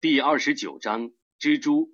[0.00, 1.90] 第二十九章蜘蛛，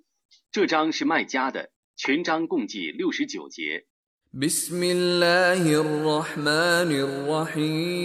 [0.51, 3.85] 这章是卖家的，全章共计六十九节。
[4.33, 8.03] بسم الله الرحمن الرحيم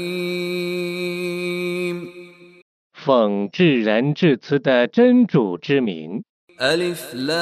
[2.92, 6.22] 奉至仁至慈的真主之名，
[6.60, 7.38] ألف لام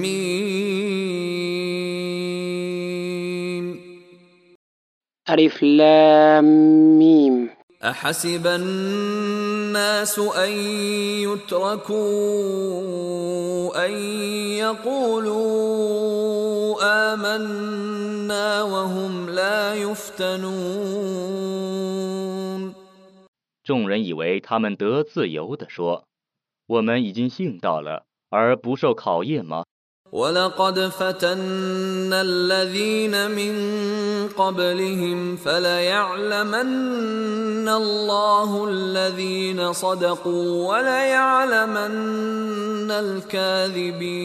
[0.00, 0.68] ميم
[5.28, 6.44] ألف لام
[6.98, 7.41] ميم
[7.82, 10.50] أحسب الناس أن
[11.22, 11.96] يتركوا
[13.86, 13.92] أن
[14.58, 15.58] يقولوا
[17.14, 21.18] آمنا وهم لا يفتنون
[23.62, 29.64] 众人以为他们得自由地说：“我们已经信道了，而不受考验吗？
[30.12, 33.54] ولقد فتنا الذين من
[34.28, 36.64] قبلهم فليعلمن
[37.68, 42.00] الله الذين صدقوا وليعلمن
[42.90, 44.18] الكاذبين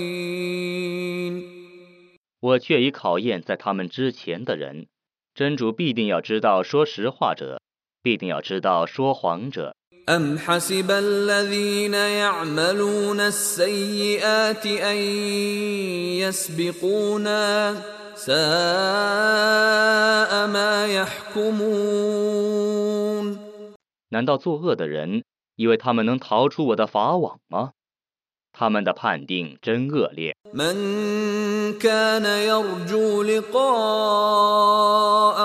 [2.40, 4.88] 我却已考验在他们之前的人，
[5.34, 7.60] 真主必定要知道说实话者，
[8.02, 9.76] 必定要知道说谎者。
[10.10, 14.98] أم حسب الذين يعملون السيئات أن
[16.20, 17.76] يسبقونا
[18.16, 18.34] ساء
[20.48, 22.44] ما يحكمون
[24.10, 25.24] 难道作恶的人
[25.56, 27.72] 以为他们能逃出我的法网吗？
[28.58, 30.36] 他们的判定真恶劣。
[30.54, 33.48] من كان يرجو لقاء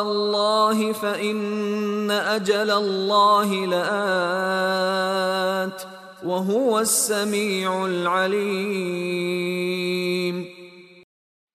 [0.03, 4.99] الله فإن أجل الله لآت
[6.25, 9.29] وهو السميع العليم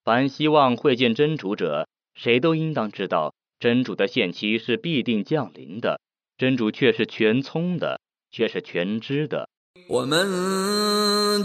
[0.04, 6.02] 凡希望会见真主者，谁都应当知道，真主的限期是必定降临的。
[6.38, 9.48] 真主却是全聪的，却是全知的。
[9.90, 10.28] ومن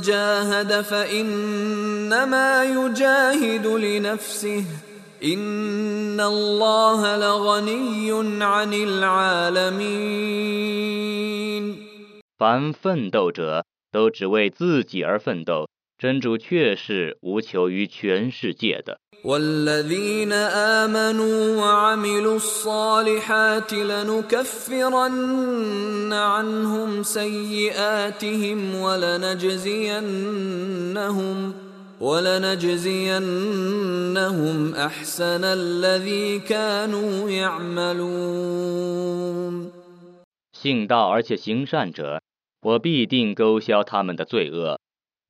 [0.00, 4.64] جاهد فإنما يجاهد لنفسه
[5.24, 8.12] إن الله لغني
[8.44, 10.18] عن العالمين
[12.38, 15.68] 凡奋斗者都只为自己而奋斗，
[16.02, 19.00] 真主却是无求于全世界的。
[19.24, 25.02] والذين آمنوا وعملوا الصالحات لنكفرن
[26.12, 29.98] عنهم سيئاتهم ولنجزينهم
[32.00, 33.14] ولنجزينهم
[34.74, 38.78] أحسن الذي كانوا يعملون
[40.52, 42.20] 信道而且行善者，
[42.62, 44.78] 我必定勾销他们的罪恶，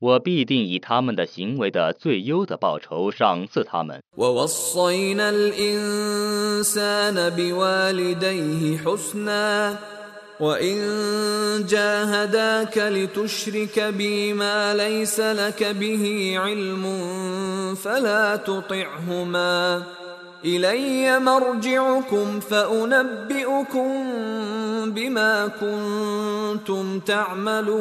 [0.03, 4.01] 我必定以他们的行为的最优的报酬赏赐他们。
[4.17, 9.77] ووصينا الإنسان بوالديه حسنا
[10.41, 16.85] وإن جاهداك لتشرك بي ما ليس لك به علم
[17.75, 19.83] فلا تطعهما
[20.45, 23.89] إلي مرجعكم فأنبئكم
[24.95, 27.79] بما كنتم تعملون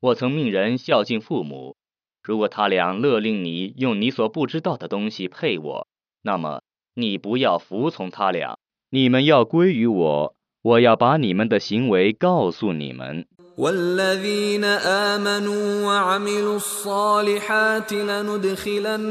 [0.00, 1.76] 我曾命人孝敬父母，
[2.22, 5.86] 如果他俩勒令你用你所不知道的东西配我，
[6.22, 6.62] 那么
[6.94, 8.58] 你不要服从他俩，
[8.90, 13.26] 你们要归于我，我要把你们的行为告诉你们。
[13.60, 19.02] والذين آمنوا وعملوا الصالحات لندخلنهم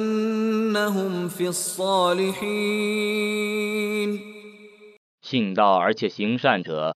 [1.27, 3.09] في الصالحين
[5.21, 6.95] 信道而且行善者，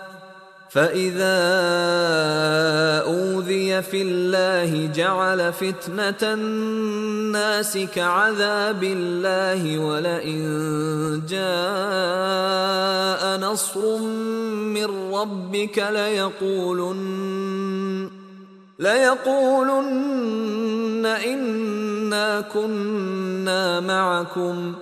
[0.71, 1.37] فإذا
[3.05, 17.01] أوذي في الله جعل فتنة الناس كعذاب الله ولئن جاء نصر من ربك ليقولن
[18.79, 20.25] ليقولن
[21.05, 24.73] إنا كنا معكم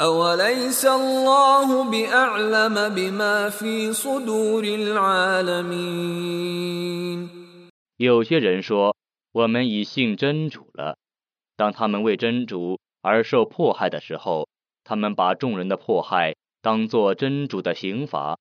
[0.00, 6.10] أوليس الله بأعلم بما في صدور العالمين
[7.96, 8.96] 有些人说，
[9.32, 10.96] 我们已信真主了。
[11.56, 14.48] 当他们为真主而受迫害的时候，
[14.84, 18.38] 他们把众人的迫害当作真主的刑罚。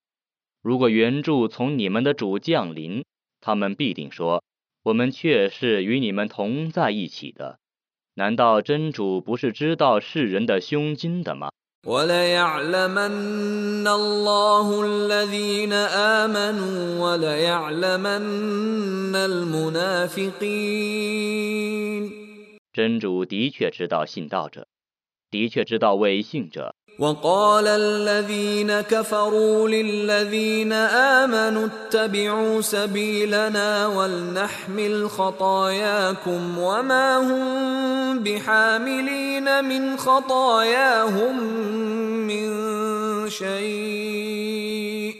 [0.62, 3.04] 如果援助从你们的主降临，
[3.42, 7.60] 他们必定说：“我们却是与你们同在一起的。”
[8.16, 11.50] ”难道真主不是知道世人的胸襟的吗？
[11.88, 20.30] وليعلمن الله الذين آمنوا وليعلمن المنافقين
[22.74, 24.68] 真主的确知道信道者，
[25.31, 26.73] 的确知道伪信者。
[27.00, 41.44] وقال الذين كفروا للذين آمنوا اتبعوا سبيلنا ولنحمل خطاياكم وما هم بحاملين من خطاياهم
[42.27, 42.50] من
[43.30, 45.16] شيء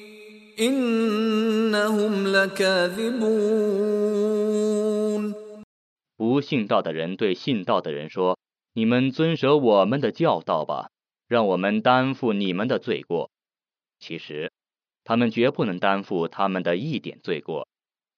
[0.60, 3.70] إنهم لكاذبون
[6.18, 8.36] 不信道的人对信道的人说：“
[8.74, 10.90] 你们遵守我们的教导吧，
[11.28, 13.32] 让我们担负你们的罪过。”
[14.00, 14.52] 其实，
[15.04, 17.68] 他们绝不能担负他们的一点罪过，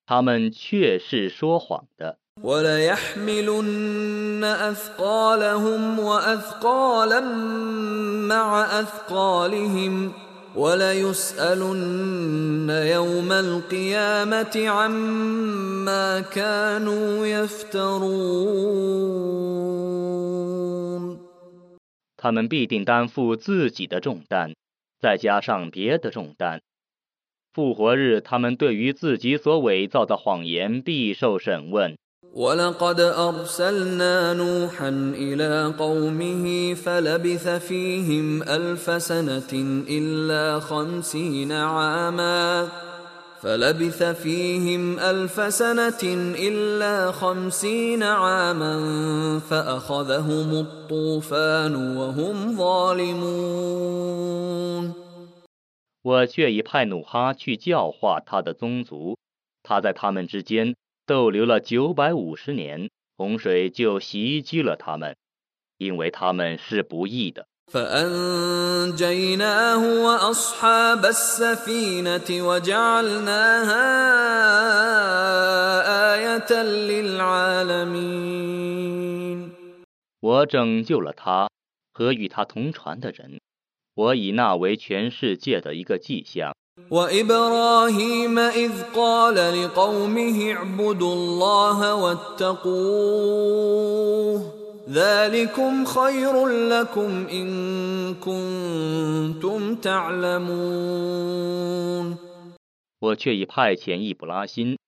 [0.05, 2.19] 他们却是说谎的。
[2.41, 7.21] وليحملن أثقالهم وأثقالا
[8.27, 10.13] مع أثقالهم
[10.55, 18.91] وليسألن يوم القيامة عما كانوا يفترون
[22.25, 24.53] 他们必定担负自己的重担，
[24.99, 26.61] 再加上别的重担。
[27.53, 31.97] 复活日，他们对于自己所伪造的谎言必受审问。
[32.33, 39.51] ولقد أرسلنا نوحا إلى قومه فلبث فيهم ألف سنة
[39.89, 42.69] إلا خمسين عاما
[43.45, 46.03] فلبث فيهم ألف سنة
[46.37, 54.11] إلا خمسين عاما فأخذهم الطوفان وهم ظالمون
[56.03, 59.17] 我却已派努哈去教化他的宗族，
[59.63, 60.75] 他在他们之间
[61.05, 65.15] 逗留了九百五十年，洪水就袭击了他们，
[65.77, 67.47] 因为他们是不义的。
[67.71, 69.23] فأنجيناه
[70.03, 73.87] وأصحاب السفينة وجعلناها
[76.15, 78.01] آية للعالمين
[80.19, 81.49] 我拯救了他
[81.93, 83.39] 和与他同船的人，
[83.95, 86.53] 我以那为全世界的一个迹象。
[86.89, 93.41] وإبراهيم إذ قال لقومه اعبدوا الله واتقوه
[103.00, 104.78] 我却已派遣易卜拉欣。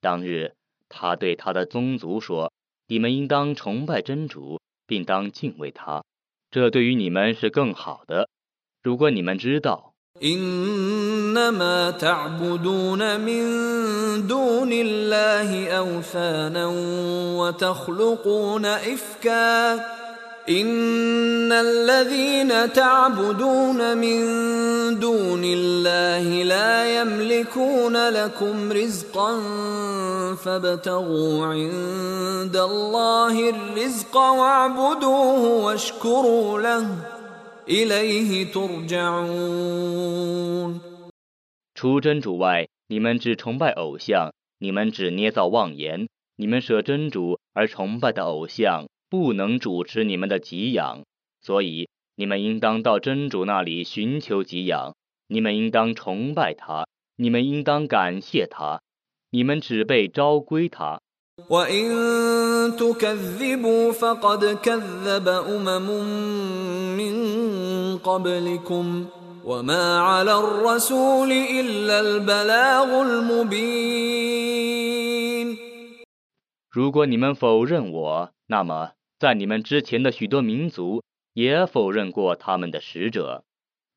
[0.00, 0.54] 当日
[0.88, 2.52] 他对他的宗族说
[2.88, 6.02] 你们应当崇拜真主并当敬畏他
[6.50, 8.28] 这对于你们是更好的。
[8.82, 9.91] 如果你们知道
[10.24, 13.42] إنما تعبدون من
[14.26, 16.66] دون الله أوثانا
[17.36, 19.74] وتخلقون إفكا.
[20.48, 24.20] إن الذين تعبدون من
[24.98, 29.40] دون الله لا يملكون لكم رزقا
[30.44, 36.86] فابتغوا عند الله الرزق واعبدوه واشكروا له.
[41.74, 51.02] 除真主外，你们只崇拜偶像，你们只捏造妄言，你们舍真主而崇拜的偶像不能主持你们的给养，
[51.40, 54.94] 所以你们应当到真主那里寻求给养，
[55.28, 58.82] 你们应当崇拜他，你们应当感谢他，
[59.30, 61.00] 你们只被召归他。
[61.49, 65.87] وإن تكذبوا فقد كذب أمم
[66.97, 67.15] من
[67.97, 69.05] قبلكم
[69.45, 74.57] وما على الرسول إلا البلاغ المبين
[76.69, 81.01] 如果你们否认我，那么在你们之前的许多民族
[81.33, 83.43] 也否认过他们的使者，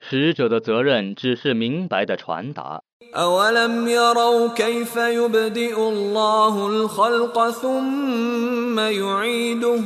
[0.04, 2.82] 使者的责任只是明白的传达。
[3.14, 9.82] أولم يروا كيف يبدئ الله الخلق ثم يعيده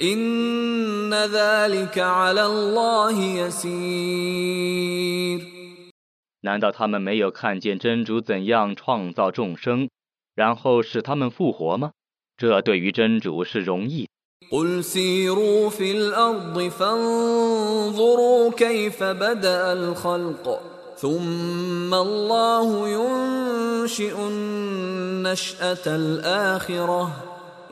[0.00, 3.12] إن ذلك على الله
[3.52, 5.40] يسير
[6.40, 9.90] 难道他们没有看见真主怎样创造众生，
[10.34, 11.92] 然后使他们复活吗？
[12.36, 14.08] 这对于真主是容易的。
[14.50, 20.60] قل سيروا في الأرض فانظروا كيف بدأ الخلق
[20.96, 27.10] ثم الله ينشئ النشأة الآخرة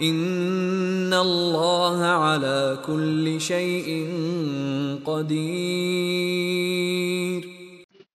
[0.00, 4.09] إن الله على كل شيء
[5.04, 6.23] قدير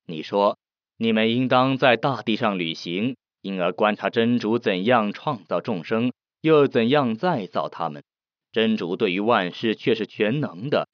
[0.07, 0.57] 你说，
[0.97, 8.03] 你们应当在大地上旅行，因而观察真主怎样创造众生，又怎样再造他们。
[8.52, 10.86] 真主对于万事却是全能的。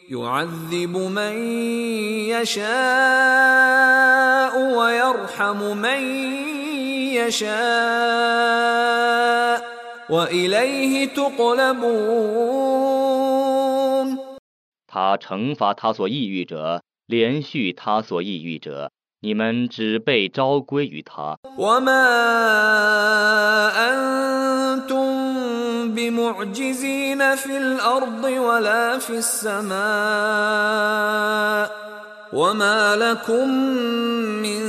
[14.87, 21.37] 他惩罚他所抑郁者，连续他所抑郁者，你们只被昭归于他。
[21.57, 21.93] 我们。
[25.98, 29.74] وما انتم بمعجزين في الارض ولا في السماء
[32.34, 33.50] وما لكم
[34.42, 34.62] من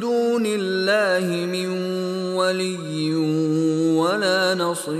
[0.00, 1.68] دون الله من
[2.36, 3.14] ولي
[3.96, 4.94] ولا نصير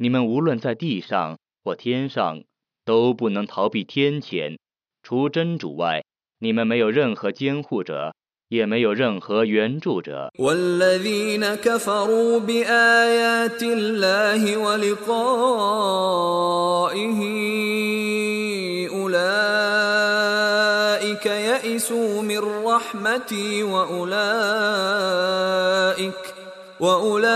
[0.00, 2.42] 你们无论在地上或天上，
[2.84, 4.56] 都不能逃避天谴。
[5.02, 6.04] 除真主外，
[6.38, 8.14] 你们没有任何监护者，
[8.52, 10.32] 也没有任何援助者。
[10.38, 16.08] والذين كفروا بآيات الله ولقائه
[18.88, 24.14] أولئك يئسوا من رحمتي وأولئك
[26.80, 27.30] وأولئك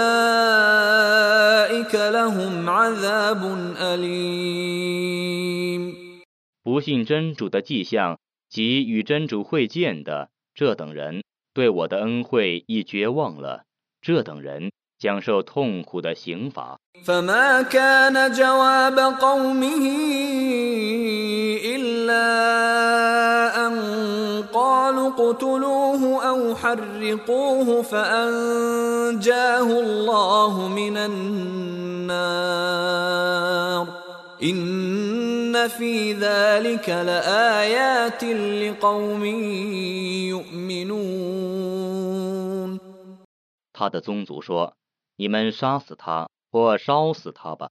[1.94, 5.12] لهم عذاب أليم
[6.64, 11.22] 不信真主的迹象及与真主会见的 这等人，
[11.54, 13.64] 对我的恩惠已绝望了。
[14.00, 16.78] 这等人将受痛苦的刑罚。
[17.04, 19.84] فما كان جواب قومه
[21.74, 22.28] إلا
[23.66, 23.74] أن
[24.52, 32.22] قالوا اقتلوه أو حرقوه فأنجاه الله من النار
[34.42, 34.56] إن
[35.68, 39.24] في ذلك لآيات لقوم
[40.32, 41.72] يؤمنون
[43.72, 47.70] 他的宗族说：“你们杀死他或烧死他吧，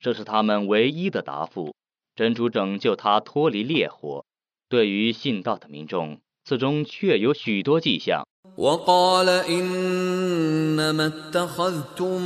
[0.00, 1.74] 这是他们唯一的答复。
[2.14, 4.24] 真主拯救他脱离烈火。
[4.68, 6.20] 对于信道的民众，
[6.50, 8.26] 此中确有许多迹象。
[8.56, 12.22] وقال إنما اتخذتم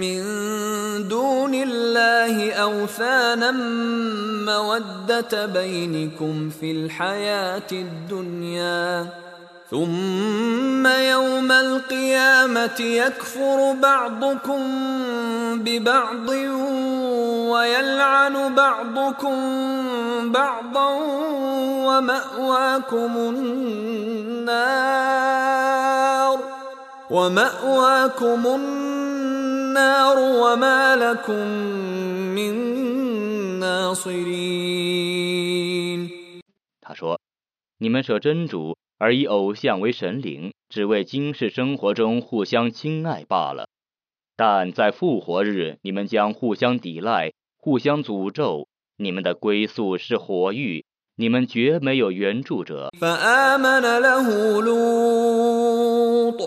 [0.00, 0.18] من
[1.08, 3.50] دون الله أوثانا
[4.46, 9.10] مودة بينكم في الحياة الدنيا
[9.70, 14.62] ثم يوم القيامة يكفر بعضكم
[15.64, 16.28] ببعض
[17.52, 19.36] ويلعن بعضكم
[20.32, 20.88] بعضا
[21.86, 24.68] ومأواكم النار
[27.10, 31.46] ومأواكم النار وما لكم
[32.34, 32.54] من
[33.60, 34.98] ناصرين
[36.80, 37.18] 他说：“
[37.78, 43.68] 你们舍真主 而以偶像为神灵，只为今世生活中互相亲爱罢了。
[44.36, 48.68] 但在复活日，你们将互相抵赖，互相诅咒。
[48.96, 50.84] 你们的归宿是火狱，
[51.16, 52.90] 你们绝没有援助者。
[53.00, 56.40] فآمن له لوط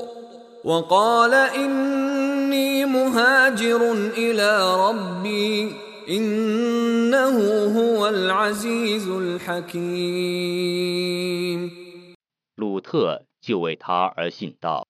[0.64, 5.72] وقال إني مهاجر إلى ربي
[6.10, 7.36] إنه
[7.78, 10.52] هو العزيز الحكيم
[11.85, 11.85] 鲁
[12.86, 14.88] 特就为他而信道。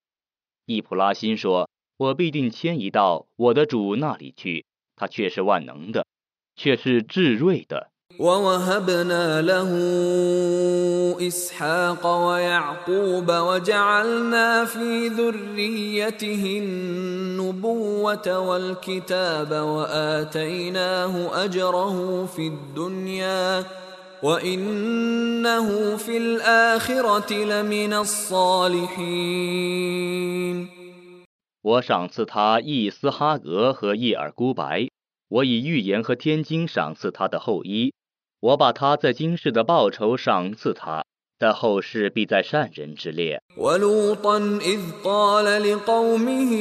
[0.65, 6.05] 易普拉欣说：“我必定迁移到我的主那里去，他却是万能的，
[6.55, 9.69] 却是智锐的。” ووهبنا له
[11.27, 21.13] إسحاق ويعقوب وجعلنا في ذريته النبوة والكتاب وآتيناه
[21.45, 23.63] أجره في الدنيا
[24.23, 29.31] وإنه في الآخرة لمن الصالحين
[31.63, 34.89] 我赏赐他伊斯哈格和叶尔孤白，
[35.27, 37.93] 我以预言和天经赏赐他的后裔，
[38.39, 41.05] 我把他在今世的报酬赏赐他，
[41.39, 43.41] 在后世必在善人之列。
[43.57, 46.51] ولوطا إذ قال لقومه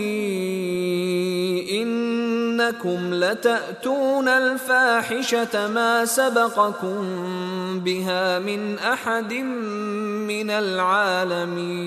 [1.71, 11.81] إنكم لتأتون الفاحشة ما سبقكم بها من أحد من العالمين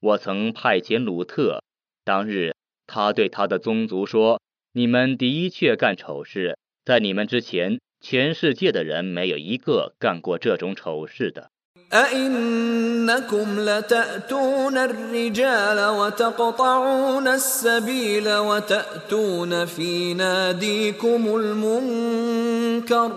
[0.00, 1.60] 我曾派遣鲁特，
[2.04, 2.54] 当日
[2.86, 11.50] 他对他的宗族说：“你们的确干丑事，在你们之前， 全世界的人没有一个干过这种丑事的。
[11.92, 23.10] أئنكم لتأتون الرجال وتقطعون السبيل وتأتون في ناديكم المنكر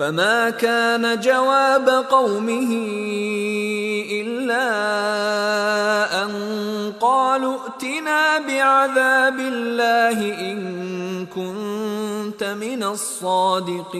[0.00, 2.70] فما كان جواب قومه
[4.20, 4.66] إلا
[6.22, 6.30] أن
[7.00, 10.18] قالوا ائتنا بعذاب الله
[10.52, 10.58] إن
[11.26, 13.96] كنت من الصادقين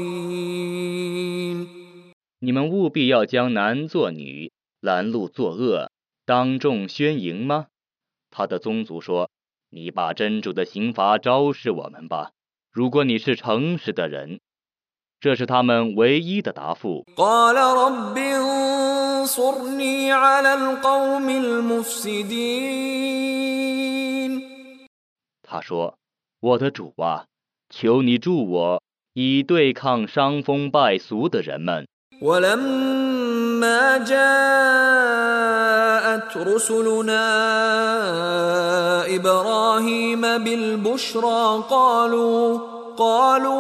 [2.41, 4.53] 你们务必要将男作女，
[4.83, 5.91] 拦路作恶，
[6.27, 7.69] 当众宣迎吗？
[8.31, 12.33] 他的宗族说：“你把真主的刑罚昭示我们吧，
[12.71, 14.41] 如果你是诚实的人。”
[15.21, 17.05] 这是他们唯一的答复。
[17.17, 22.57] قال رب انصرني على القوم المفسدين
[25.43, 27.25] 他说：“我的主啊，
[27.71, 28.83] 求你助我，
[29.15, 31.87] 以对抗伤风败俗的人们。
[32.23, 34.17] ولما جاءت
[36.37, 37.25] رسلنا
[39.17, 43.57] ابراهيم بالبشرى قالوا قالوا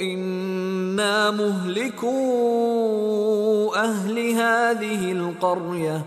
[0.00, 2.16] انا مهلكو
[3.74, 6.04] اهل هذه القريه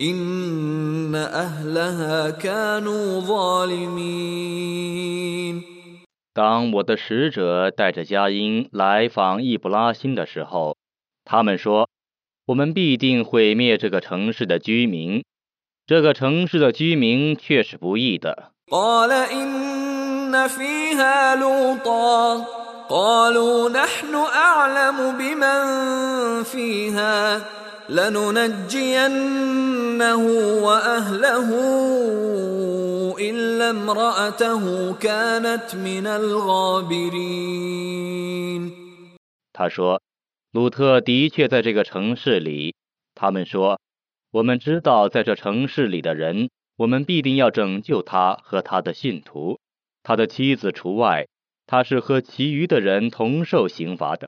[0.00, 4.56] ان اهلها كانوا ظالمين
[6.34, 10.76] 当我的使者带着佳音来访易卜拉欣的时候，
[11.24, 11.88] 他们说：
[12.46, 15.24] 我们必定毁灭这个城市的居民。
[15.86, 18.50] 这个城市的居民却是不义的。
[20.30, 22.44] قال إن فيها لوطا
[22.88, 27.42] قالوا نحن أعلم بمن فيها
[27.88, 29.16] لننجينه
[30.62, 31.48] وأهله
[33.18, 37.26] إلا امرأته كانت من الغابرين
[39.52, 40.00] 他说：
[40.52, 42.74] 鲁特的确在这个城市里。
[43.14, 43.80] 他们说：
[44.30, 49.58] 我们知道在这城市里的人，我们必定要拯救他和他的信徒，
[50.03, 51.27] 他的妻子除外。
[51.71, 54.27] 他是和其余的人同受刑罚的。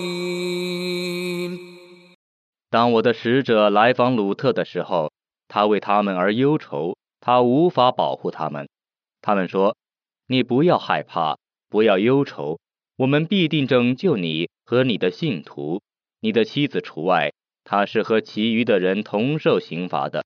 [2.72, 5.12] 当我的使者来访鲁特的时候，
[5.48, 8.69] 他为他们而忧愁，他无法保护他们。
[9.22, 11.38] 他们说：“你不要害怕，
[11.69, 12.60] 不要忧愁，
[12.98, 15.82] 我们必定拯救你和你的信徒，
[16.22, 17.34] 你的妻子除外，
[17.64, 20.22] 他是和其余的人同受刑罚的。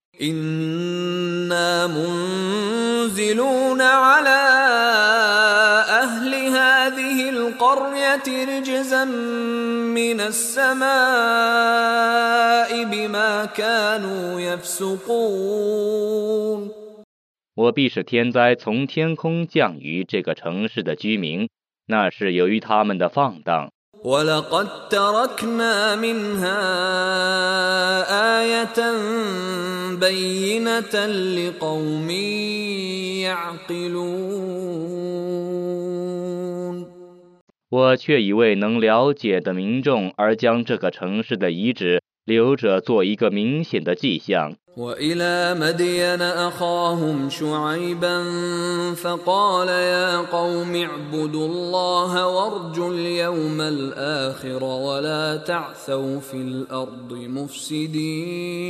[17.55, 21.49] 我必使天灾从天空降于这个城市的居民，
[21.87, 23.71] 那是由于他们的放荡。
[24.04, 26.60] ولقد تركنا منها
[28.42, 28.80] آية
[29.96, 31.06] بينة
[31.38, 32.10] لقوم
[33.24, 34.54] يعقلون
[37.70, 44.56] 我却以为能了解的民众而将这个城市的遗址留着做一个明显的迹象。
[44.78, 48.24] وإلى مدين أخاهم شعيبا
[48.96, 58.64] فقال يا قوم اعبدوا الله وارجوا اليوم الآخر ولا تعثوا في الأرض مفسدين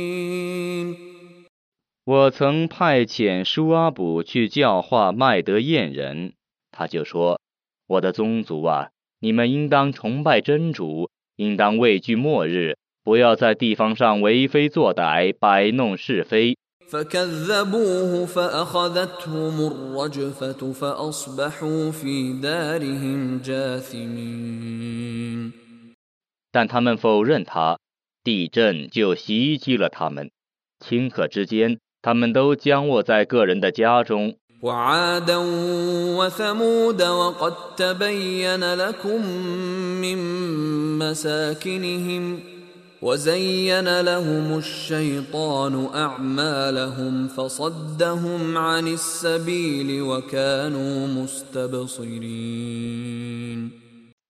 [2.06, 6.34] 我曾派遣舒阿卜去教化麦德燕人，
[6.70, 12.76] 他就说：“我的宗族啊，你们应当崇拜真主，应当畏惧末日，
[13.08, 16.56] 不要在地方上为非作歹，摆弄是非。”
[16.90, 25.52] فكذبوه فأخذتهم الرجفة فأصبحوا في دارهم جاثمين
[26.52, 27.78] 但他们否认他，
[28.22, 30.30] 地震就袭击了他们。
[30.78, 34.36] 顷刻之间，他们都僵卧在个人的家中。
[34.62, 35.36] وعادا
[36.16, 39.26] وثمود وقد تبين لكم
[40.00, 40.18] من
[40.98, 42.40] مساكنهم
[43.02, 52.54] وزين لهم الشيطان اعمالهم فصدهم عن السبيل وكانوا مستبصرين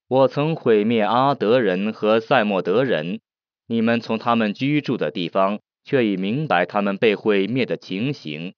[0.09, 3.21] 我曾毁灭阿德人和塞莫德人，
[3.67, 8.55] 你们从他们居住的地方，却已明白他们被毁灭的情形。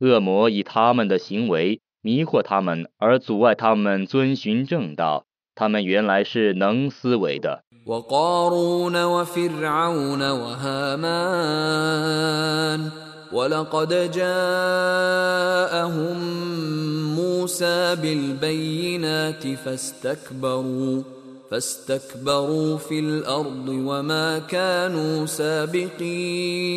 [0.00, 5.24] 恶魔以他们的行为迷惑他们，而阻碍他们遵循正道。
[5.54, 7.64] 他们原来是能思维的。
[7.86, 11.54] وقارون وفرعون وهامان
[13.32, 15.04] ولقد جاءهم
[17.14, 21.02] موسى بالبينات فاستكبروا
[21.50, 26.74] فاستكبروا في الارض وما كانوا سابقين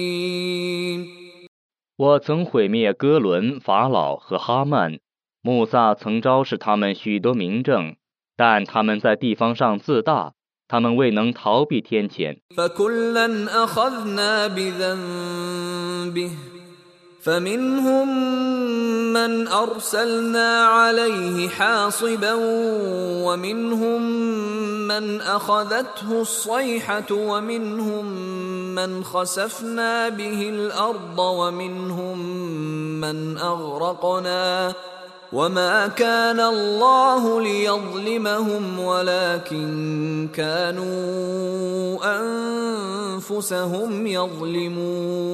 [1.97, 4.99] 我曾毁灭哥伦、法老和哈曼，
[5.41, 7.95] 穆萨曾昭示他们许多明证，
[8.35, 10.33] 但他们在地方上自大，
[10.71, 12.37] 他们未能逃避天谴。
[12.57, 16.31] فكلا اخذنا بذنبه
[17.27, 18.07] فمنهم
[19.13, 22.33] من ارسلنا عليه حاصبا
[23.25, 24.01] ومنهم
[24.87, 28.05] من اخذته الصيحه ومنهم
[28.75, 32.17] من خسفنا به الارض ومنهم
[33.01, 34.73] من اغرقنا
[35.33, 41.99] وما كان الله ليظلمهم ولكن كانوا
[43.15, 45.27] انفسهم يظلمون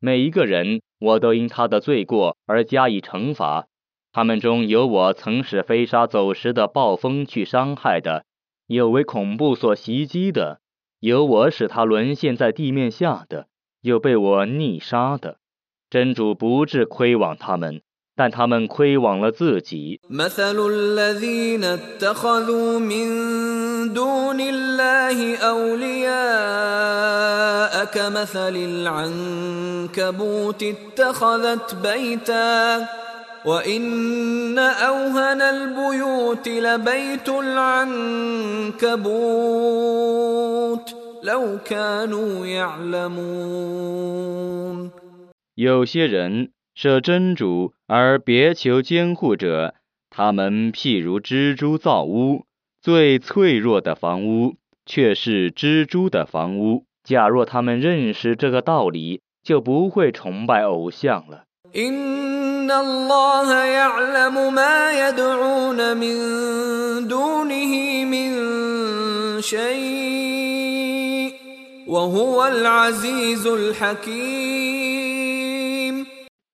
[0.00, 3.66] 每一个人，我都因他的罪过而加以惩罚。
[4.12, 8.24] 他们中有我曾使飞沙走石的暴风去伤害的，
[8.66, 10.60] 有为恐怖所袭击的，
[11.00, 13.46] 有我使他沦陷在地面下的，
[13.80, 15.38] 有被我溺杀的。
[15.90, 17.80] 真主不致亏枉他们，
[18.18, 20.00] 但他们亏枉了自己。
[20.10, 23.08] مثل الذين اتخذوا من
[23.92, 26.94] دون الله اولياء
[27.84, 32.86] كمثل العنكبوت اتخذت بيتا
[33.44, 38.84] وان اوهن البيوت لبيت العنكبوت
[41.22, 44.04] لو كانوا يعلمون
[45.56, 49.74] 有些人 设真主而别求监护者，
[50.10, 52.44] 他们譬如蜘蛛造屋，
[52.80, 56.84] 最脆弱的房屋却是蜘蛛的房屋。
[57.04, 61.44] 假若他们认识这个道理，就不会崇拜偶像了。
[61.74, 71.32] إن الله يعلم ما يدعون من دونه من شيء
[71.88, 74.87] وهو العزيز الحكيم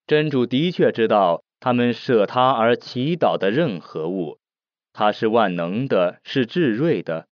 [0.06, 4.38] 真主的确知道他们舍他而祈祷的任何物，
[4.92, 7.26] 他是万能的，是智睿的。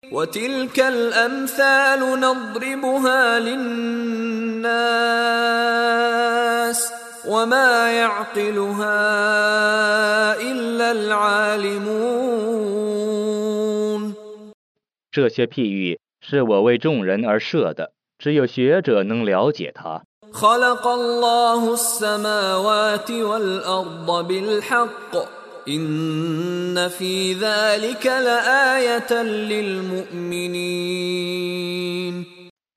[15.11, 20.05] 这些譬喻是我为众人而设的，只有学者能了解他。
[20.34, 25.16] خلق الله السماوات والأرض بالحق
[25.68, 30.66] إن في ذلك لآية للمؤمنين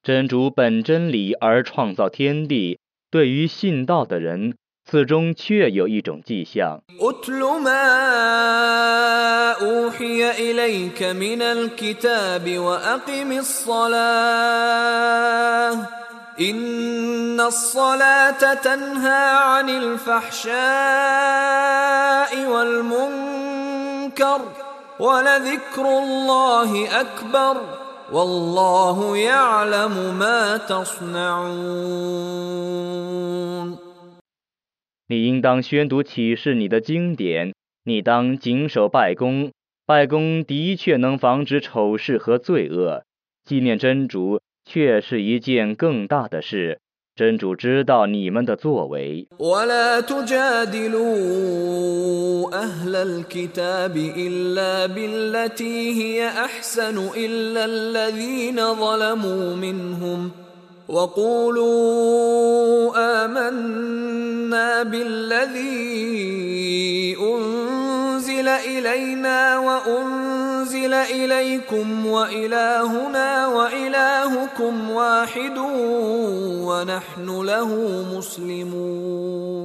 [0.03, 2.79] 真主本真理而创造天地，
[3.11, 4.55] 对于信道的人，
[4.89, 6.81] 此中确有一种迹象。
[16.35, 16.57] اتل ما اوحي اليك
[17.07, 20.51] من الكتاب واقم الصلاه ان الصلاه تنهى عن الفحشاء
[22.47, 24.41] والمنكر
[25.01, 27.57] ولذكر الله اكبر
[28.13, 31.71] والله يعلم ما تصنعون
[35.09, 37.53] 你应当宣读启示你的经典，
[37.85, 39.51] 你当谨守拜功，
[39.85, 43.03] 拜功的确能防止丑事和罪恶。
[43.45, 46.81] 纪念真主 却是一件更大的事，
[47.17, 49.27] 真主知道你们的作为。
[49.39, 51.11] ولا تجادلوا
[52.53, 60.31] اهل الكتاب الا بالتي هي احسن الا الذين ظلموا منهم
[60.89, 61.71] وقولوا
[63.25, 65.71] امنا بالذي
[67.17, 75.59] انزل الينا وانزل اليكم والهنا والهكم واحد
[76.67, 77.69] ونحن له
[78.19, 79.61] مسلمون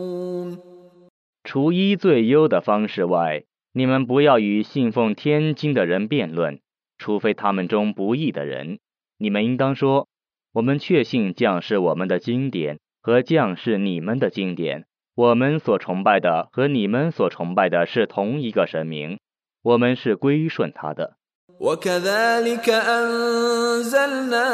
[1.43, 3.43] 除一最优的方式外，
[3.73, 6.59] 你们不要与信奉天经的人辩论，
[6.97, 8.79] 除非他们中不义的人。
[9.17, 10.07] 你们应当说：
[10.53, 14.85] 我们确信将是我们的经典和将是你们的经典。
[15.15, 19.19] 我们所崇拜的和你们所崇拜的是同一个神明，
[19.63, 21.15] 我们是归顺他的。
[21.57, 24.47] وكذلك أنزلنا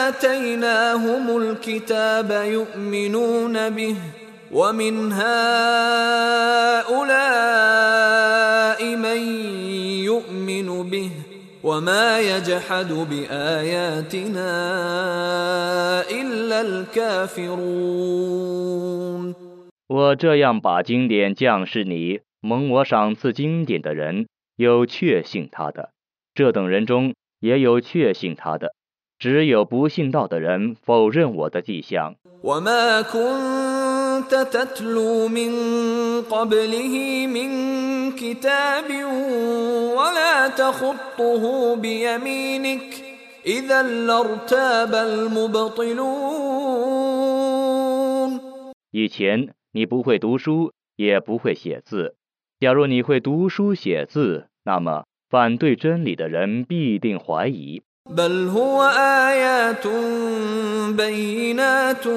[0.09, 3.96] آتيناهم الكتاب يؤمنون به
[4.52, 5.26] ومن هؤلاء
[8.96, 9.20] من
[10.05, 11.11] يؤمن به
[11.64, 14.52] وما يجحد بآياتنا
[16.11, 18.07] إلا الكافرون
[19.88, 24.26] 我这样把经典降示你，蒙我赏赐经典的人，
[24.57, 25.90] 有确信他的；
[26.35, 28.72] 这等人中也有确信他的，
[29.18, 32.16] 只有不信道的人否认我的迹象。
[34.31, 35.52] وما كنت تتلو من
[36.22, 37.50] قبله من
[38.12, 38.85] كتاب
[39.98, 43.05] ولا تخطه بيمينك
[43.46, 46.07] إذا لارتاب المبطلون
[48.92, 52.14] 以前你不会读书，也不会写字。
[52.61, 57.83] 假如你会读书写字，那么反对真理的人必定怀疑。
[58.11, 58.83] بل هو
[59.29, 59.87] آيات
[60.96, 62.09] بينات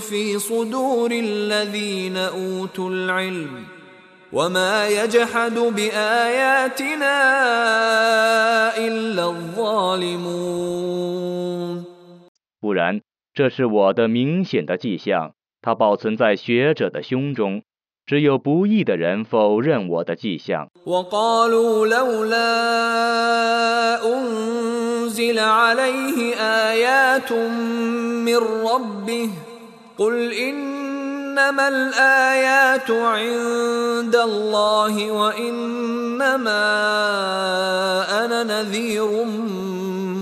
[0.00, 3.64] في صدور الذين أوتوا العلم
[4.32, 7.16] وما يجحد بآياتنا
[8.76, 10.64] إلا الظالمون
[12.60, 13.00] 不然，
[13.32, 17.62] 这是我的明显的迹象，它保存在学者的胸中。
[18.08, 20.68] 只有不义的人否认我的迹象。
[20.84, 22.44] وقالوا لولا
[24.04, 29.30] أنزل عليه آيات من ربه
[29.98, 36.62] قل إنما الآيات عند الله وإنما
[38.24, 39.24] أنا نذير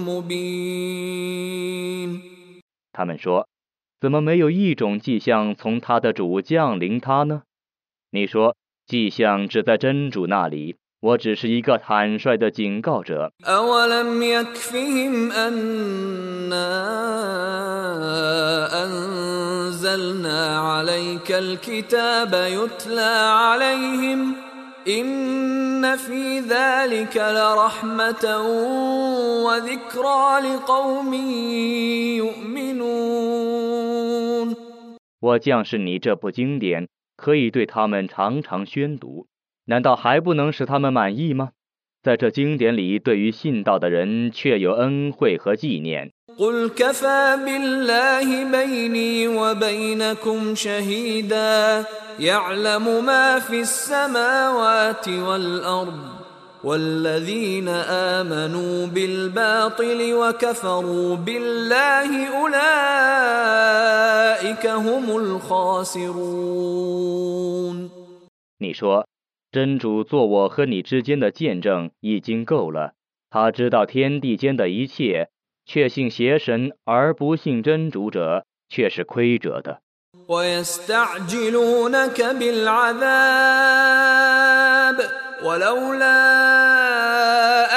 [0.06, 1.22] مبين
[2.92, 3.46] 他们说：“
[4.00, 7.42] 怎么没有一种迹象从他的主降临他呢？”
[8.10, 8.56] 你说
[8.86, 13.32] 迹象只在真主那里，我只是一个坦率的警告者。
[13.44, 16.68] أولم يكفهم أنا
[18.84, 24.34] أنزلنا عليك الكتاب يتلى عليهم
[24.88, 28.24] إن في ذلك لرحمة
[29.46, 31.14] وذكرى لقوم
[32.18, 33.62] يؤمنون
[35.20, 39.27] 我降示你这部经典， 可以对他们常常宣读，
[39.65, 41.49] 难道还不能使他们满意吗？
[42.03, 46.13] 在这经典里，对于信道的人却有恩惠和纪念。
[56.64, 62.10] قل كفى بالله بيني وبينكم شهيدا يعلم ما في السماوات والارض والذين امنوا بالباطل وكفروا بالله
[62.38, 63.46] اولئك
[64.66, 66.12] هم الخاسرون
[68.58, 69.06] 你说，
[69.50, 72.92] 真主做我和你之间的见证已经够了，
[73.28, 75.28] 他知道天地间的一切。
[75.64, 79.80] 确信邪神而不信真主者，却是亏折的。
[80.28, 83.02] ويستعجلونك بالعذاب
[85.42, 86.16] ولولا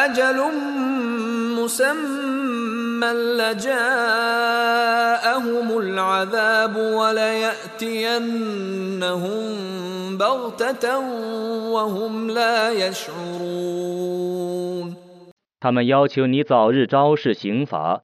[0.05, 0.39] أجل
[1.57, 3.77] مسمى لجاءهم
[5.79, 7.95] العذاب وليأتينهم
[10.17, 10.99] بغتة
[11.71, 14.15] وهم لا يشعرون
[15.59, 18.03] 他们要求你早日昭示刑罚。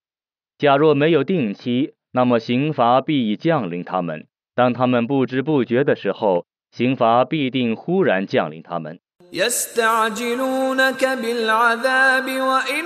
[0.58, 4.26] 假若没有定期，那么刑罚必已降临他们。
[4.56, 9.00] 当他们不知不觉的时候，刑罚必定忽然降临他们。
[9.34, 12.86] يستعجلونك بالعذاب وإن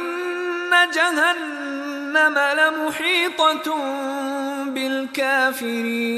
[0.94, 3.76] جهنم لمحيطة
[4.74, 6.15] بالكافرين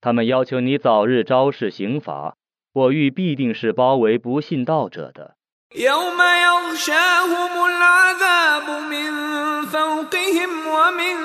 [0.00, 2.36] 他们要求你早日昭示刑罚，
[2.74, 5.34] 火狱必定是包围不信道者的。
[5.74, 9.10] يوم يغشاهم العذاب من
[9.66, 11.16] فوقهم ومن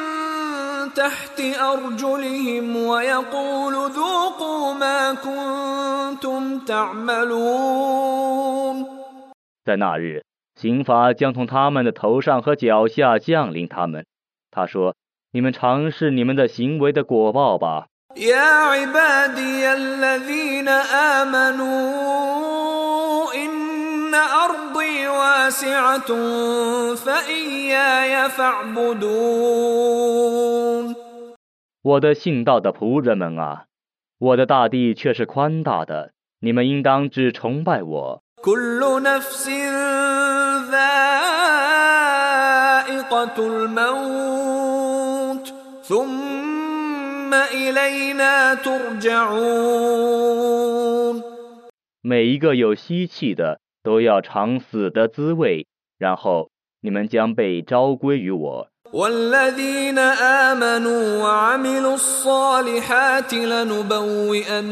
[0.95, 5.62] تحت أرجلهم ويقول ذوقوا ما كنتم تعملون
[9.64, 10.24] 在那日
[10.54, 14.06] 刑罚将从他们的头上和脚下降临他们。
[14.50, 14.94] 他说
[15.32, 17.86] 你们尝试你们的行为的果报吧。
[31.82, 33.64] 我的信道的仆人们啊
[34.24, 38.22] 我的大地却是宽大的你们应当只崇拜我。
[52.00, 55.66] 每一个有吸气的都要尝死的滋味
[55.98, 58.73] 然后你们将被召归于我。
[58.94, 64.66] والذين آمنوا وعملوا الصالحات لنبوئنهم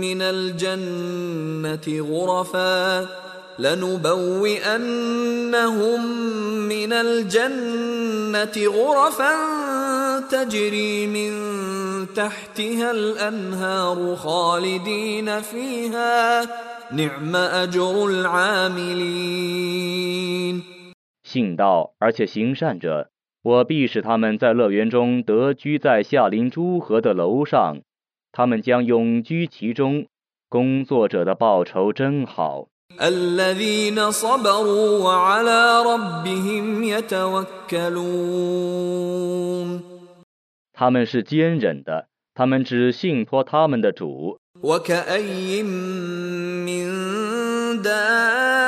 [0.00, 3.06] من الجنة غرفا
[3.58, 4.80] لنبوئنهم
[6.68, 9.32] من الجنة غرفا
[10.30, 11.32] تجري من
[12.14, 16.42] تحتها الأنهار خالدين فيها.
[16.92, 19.12] نعم أجر العاملين.
[21.32, 23.08] 信道而且行善者，
[23.42, 27.78] 我必使他们在乐园中得居在夏林诸河的楼上，
[28.32, 30.04] 他们将永居其中。
[30.50, 32.68] 工作者的报酬真好。
[40.74, 44.36] 他们是坚忍的，他们只信托他们的主。
[44.60, 46.92] 我可以明
[47.82, 48.61] 白。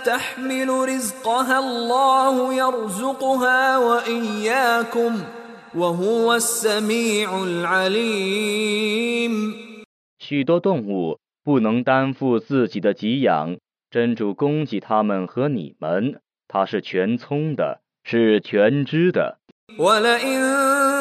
[0.00, 5.12] تحمل رزقها الله يرزقها وإياكم
[5.74, 9.32] وهو السميع العليم
[10.18, 13.56] 许多动物不能担负自己的给养，
[13.90, 19.38] 真主供给他们和你们，他是全聪的，是全知的。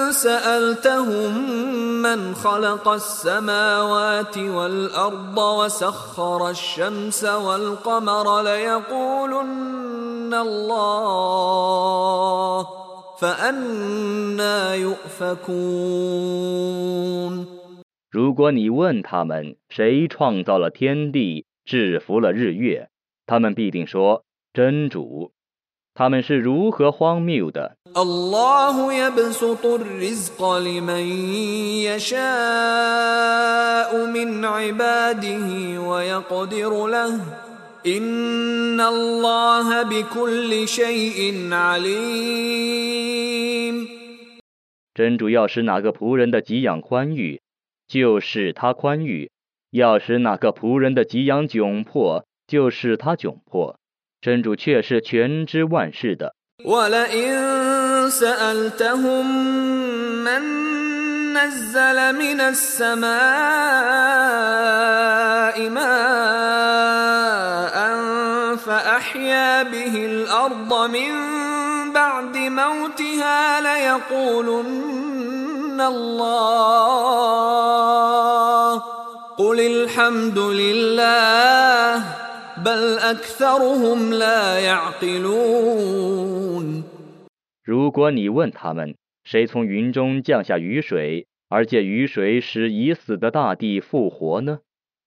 [0.09, 1.33] ولئن سألتهم
[2.01, 11.47] من خلق السماوات والأرض وسخر الشمس والقمر ليقولن الله
[13.19, 15.45] فأنا يؤفكون
[18.11, 22.87] 如果你问他们谁创造了天地，制服了日月，
[23.25, 25.33] 他们必定说真主。
[25.94, 27.76] 他们是如何荒谬的。
[44.94, 47.40] 真主要使哪个仆人的给养宽裕
[47.88, 49.30] 就使他宽裕
[49.70, 53.79] 要使哪个仆人的给养窘迫就使他窘迫。
[54.21, 56.33] 真主却是全知万事的。
[56.63, 59.25] ولئن سألتهم
[60.23, 60.41] من
[61.33, 63.15] نزل من السماء
[65.69, 66.95] ماء
[68.55, 71.11] فأحيا به الأرض من
[71.93, 74.75] بعد موتها ليقولن
[75.81, 77.15] الله
[79.37, 82.18] قل الحمد لله
[82.63, 86.05] بل أكثرهم لا يعقلون
[87.63, 94.59] 如果你问他们谁从云中降下雨水，而借雨水使已死的大地复活呢？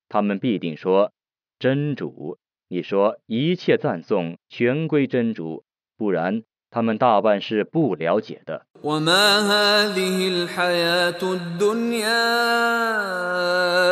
[0.09, 1.12] 他们必定说
[1.59, 2.38] 真主。
[2.70, 5.64] 你说一切赞颂全归真主，
[5.96, 8.66] 不然他们大半是不了解的。
[8.83, 12.24] وما هذه الحياة الدنيا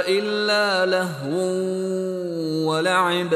[0.07, 2.20] إلا لهو
[2.67, 3.33] ولعب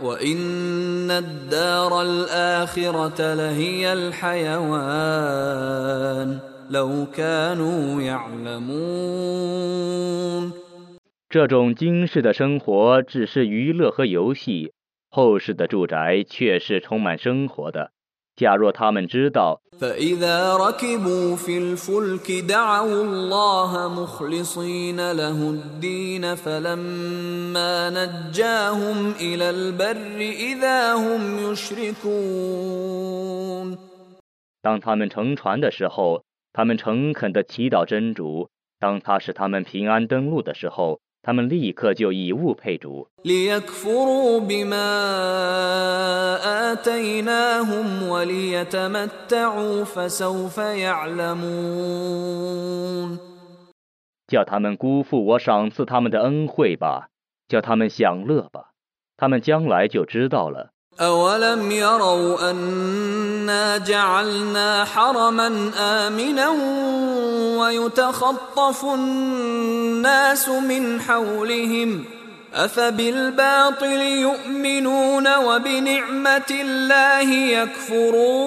[0.00, 5.14] وإن الدار الآخرة لهي الحيوان
[6.70, 9.04] لو كانوا يعلمون
[11.28, 14.72] 这种今世的生活只是娱乐和游戏，
[15.10, 17.90] 后世的住宅却是充满生活的。
[18.39, 19.61] 假若他们知道。
[34.61, 36.23] 当他们乘船的时候
[36.53, 38.49] 他们诚恳的祈祷真主。
[38.79, 43.07] 当他使他们平安登陆的时候他们立刻就以物配主。
[54.27, 57.09] 叫他们辜负我赏赐他们的恩惠吧
[57.47, 58.73] 叫他们享乐吧
[59.17, 60.71] 他们将来就知道了。
[61.00, 66.48] أولم يروا أنا جعلنا حرما آمنا
[67.60, 72.04] ويتخطف الناس من حولهم
[72.54, 77.28] أفبالباطل يؤمنون وبنعمة الله
[77.58, 78.44] يكفرون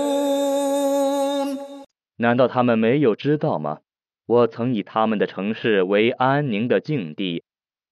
[2.20, 3.80] 难道他们没有知道吗？
[4.26, 7.44] 我曾以他们的城市为安宁的境地，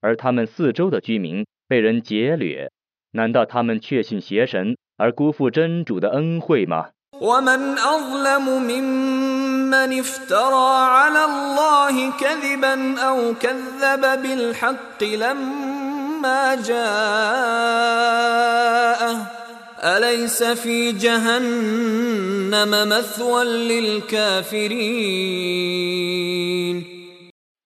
[0.02, 2.72] 而他们四周的居民被人劫掠。
[3.12, 6.90] 难道他们确信邪神而辜负真主的恩惠吗？
[7.22, 15.76] ومن أظلم ممن افترى على الله كذبا أو كذب بالحق لما
[16.26, 16.86] ما جاءه
[19.84, 24.86] أليس في جهنم مثوى للكافرين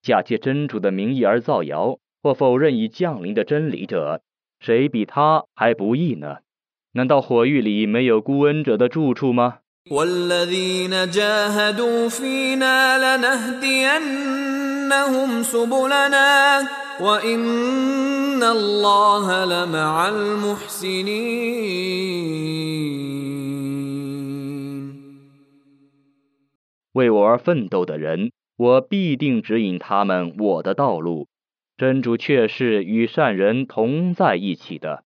[0.02, 4.20] 假借真主的名义而造谣或否认已降临的真理者，
[4.59, 6.37] 谁比他还不易呢？
[6.93, 9.59] 难道火狱里没有孤恩者的住处吗？
[26.93, 31.27] 为我而奋斗的人，我必定指引他们我的道路。
[31.77, 35.04] 真主却是与善人同在一起的。